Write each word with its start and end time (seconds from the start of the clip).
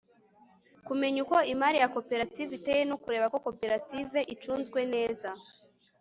kumenya 0.87 1.17
uko 1.25 1.37
imari 1.53 1.77
ya 1.81 1.91
koperative 1.95 2.51
iteye 2.59 2.83
no 2.89 2.95
kureba 3.03 3.25
ko 3.33 3.37
koperative 3.45 4.17
icunzwe 4.33 4.79
neza 4.93 5.29